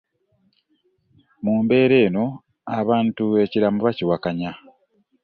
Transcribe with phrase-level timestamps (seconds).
[1.43, 2.25] Mu mbeera eno,
[2.79, 4.51] abantu ekiraamo bakiwakanya.